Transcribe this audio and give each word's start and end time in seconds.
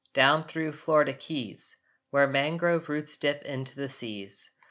Down 0.13 0.47
thro 0.47 0.71
Florida 0.71 1.13
keys, 1.13 1.75
Where 2.09 2.25
mangrove 2.27 2.89
roots 2.89 3.17
dip 3.17 3.43
in 3.43 3.65
the 3.75 3.87
seas! 3.87 4.49